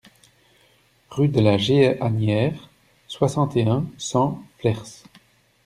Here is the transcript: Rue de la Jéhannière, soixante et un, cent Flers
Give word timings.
Rue 1.11 1.27
de 1.27 1.39
la 1.39 1.59
Jéhannière, 1.59 2.71
soixante 3.07 3.55
et 3.55 3.67
un, 3.67 3.85
cent 3.99 4.43
Flers 4.57 4.83